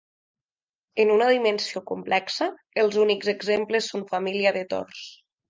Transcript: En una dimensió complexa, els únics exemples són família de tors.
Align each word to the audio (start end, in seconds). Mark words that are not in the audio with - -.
En 1.03 1.11
una 1.15 1.27
dimensió 1.31 1.81
complexa, 1.91 2.47
els 2.85 2.99
únics 3.05 3.31
exemples 3.35 3.93
són 3.93 4.09
família 4.15 4.57
de 4.59 4.67
tors. 4.75 5.07